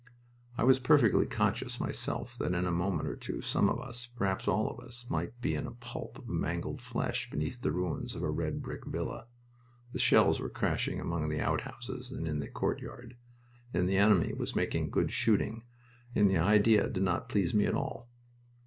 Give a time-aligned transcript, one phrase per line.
[0.57, 4.47] I was perfectly conscious myself that in a moment or two some of us, perhaps
[4.47, 8.23] all of us, might be in a pulp of mangled flesh beneath the ruins of
[8.23, 9.27] a red brick villa
[9.93, 13.15] the shells were crashing among the outhouses and in the courtyard,
[13.75, 15.65] and the enemy was making good shooting
[16.15, 18.09] and the idea did not please me at all.